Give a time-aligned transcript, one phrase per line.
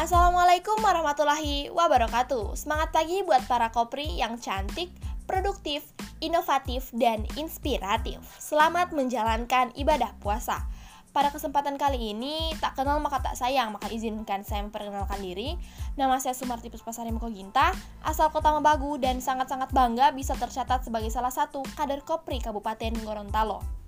[0.00, 2.56] Assalamualaikum warahmatullahi wabarakatuh.
[2.56, 4.88] Semangat pagi buat para kopri yang cantik,
[5.28, 5.84] produktif,
[6.24, 8.16] inovatif, dan inspiratif.
[8.40, 10.64] Selamat menjalankan ibadah puasa.
[11.12, 15.60] Pada kesempatan kali ini, tak kenal maka tak sayang, maka izinkan saya memperkenalkan diri.
[16.00, 21.28] Nama saya Sumarti Puspasari Ginta, asal kota Mabagu, dan sangat-sangat bangga bisa tercatat sebagai salah
[21.28, 23.79] satu kader Kopri Kabupaten Gorontalo.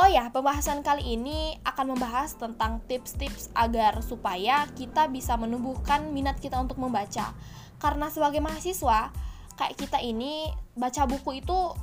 [0.00, 6.40] Oh ya, pembahasan kali ini akan membahas tentang tips-tips agar supaya kita bisa menumbuhkan minat
[6.40, 7.36] kita untuk membaca.
[7.76, 9.12] Karena sebagai mahasiswa,
[9.60, 11.76] kayak kita ini baca buku itu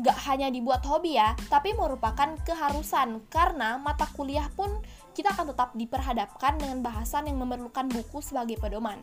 [0.00, 4.72] nggak hanya dibuat hobi ya, tapi merupakan keharusan karena mata kuliah pun
[5.12, 8.96] kita akan tetap diperhadapkan dengan bahasan yang memerlukan buku sebagai pedoman.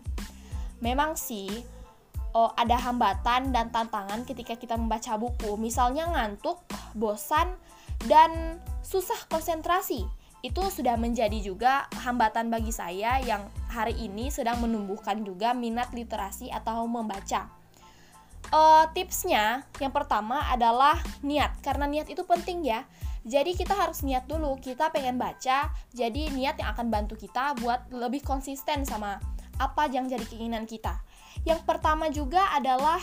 [0.82, 1.54] Memang sih,
[2.34, 6.66] oh, ada hambatan dan tantangan ketika kita membaca buku, misalnya ngantuk,
[6.98, 7.62] bosan,
[8.06, 10.06] dan susah konsentrasi.
[10.46, 16.54] Itu sudah menjadi juga hambatan bagi saya yang hari ini sedang menumbuhkan juga minat literasi
[16.54, 17.50] atau membaca.
[18.54, 22.86] Uh, tipsnya yang pertama adalah niat, karena niat itu penting ya.
[23.26, 27.90] Jadi kita harus niat dulu, kita pengen baca, jadi niat yang akan bantu kita buat
[27.90, 29.18] lebih konsisten sama
[29.58, 31.02] apa yang jadi keinginan kita.
[31.42, 33.02] Yang pertama juga adalah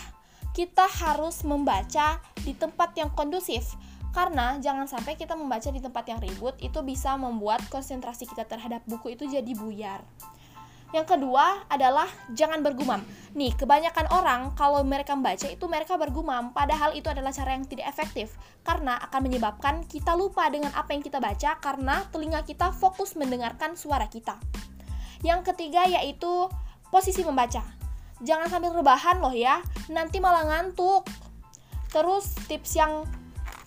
[0.54, 3.74] kita harus membaca di tempat yang kondusif
[4.12, 8.84] karena jangan sampai kita membaca di tempat yang ribut itu bisa membuat konsentrasi kita terhadap
[8.84, 10.04] buku itu jadi buyar.
[10.92, 12.04] Yang kedua adalah
[12.36, 13.00] jangan bergumam.
[13.32, 17.88] Nih, kebanyakan orang kalau mereka membaca itu mereka bergumam, padahal itu adalah cara yang tidak
[17.88, 23.16] efektif karena akan menyebabkan kita lupa dengan apa yang kita baca karena telinga kita fokus
[23.16, 24.36] mendengarkan suara kita.
[25.24, 26.52] Yang ketiga yaitu
[26.92, 27.64] posisi membaca.
[28.20, 31.08] Jangan sambil rebahan loh ya, nanti malah ngantuk.
[31.88, 33.08] Terus tips yang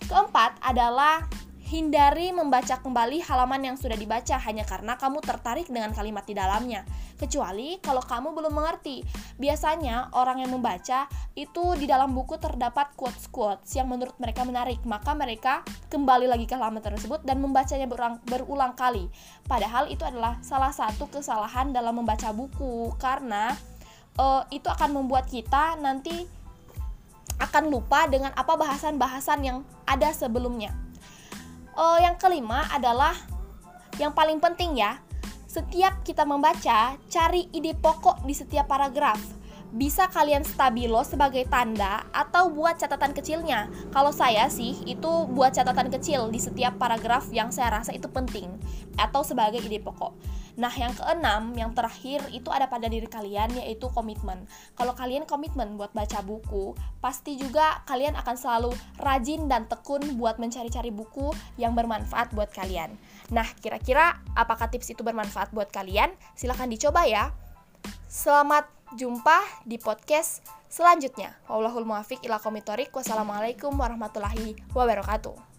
[0.06, 1.26] Keempat adalah
[1.66, 6.86] hindari membaca kembali halaman yang sudah dibaca hanya karena kamu tertarik dengan kalimat di dalamnya.
[7.18, 9.02] Kecuali kalau kamu belum mengerti.
[9.34, 15.10] Biasanya orang yang membaca itu di dalam buku terdapat quotes-quotes yang menurut mereka menarik, maka
[15.18, 19.10] mereka kembali lagi ke halaman tersebut dan membacanya berulang, berulang kali.
[19.50, 23.58] Padahal itu adalah salah satu kesalahan dalam membaca buku karena
[24.22, 26.45] uh, itu akan membuat kita nanti
[27.38, 30.72] akan lupa dengan apa bahasan-bahasan yang ada sebelumnya.
[31.76, 33.12] Uh, yang kelima adalah
[34.00, 35.00] yang paling penting ya,
[35.44, 39.20] setiap kita membaca, cari ide pokok di setiap paragraf
[39.74, 43.66] bisa kalian stabilo sebagai tanda atau buat catatan kecilnya.
[43.90, 48.52] Kalau saya sih itu buat catatan kecil di setiap paragraf yang saya rasa itu penting
[48.96, 50.14] atau sebagai ide pokok.
[50.56, 54.48] Nah, yang keenam, yang terakhir itu ada pada diri kalian yaitu komitmen.
[54.72, 56.72] Kalau kalian komitmen buat baca buku,
[57.04, 61.28] pasti juga kalian akan selalu rajin dan tekun buat mencari-cari buku
[61.60, 62.96] yang bermanfaat buat kalian.
[63.28, 66.16] Nah, kira-kira apakah tips itu bermanfaat buat kalian?
[66.32, 67.36] Silahkan dicoba ya.
[68.08, 68.64] Selamat
[68.96, 70.40] jumpa di podcast
[70.72, 71.36] selanjutnya.
[71.52, 71.84] Wallahul.
[71.84, 75.55] Wassalamualaikum warahmatullahi wabarakatuh.